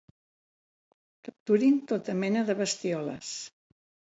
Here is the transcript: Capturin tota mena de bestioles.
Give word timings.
Capturin 1.27 1.77
tota 1.91 2.17
mena 2.25 2.45
de 2.49 2.59
bestioles. 2.63 3.33